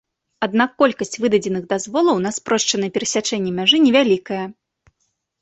[0.45, 4.43] Аднак колькасць выдадзеных дазволаў на спрошчанае перасячэнне мяжы невялікая.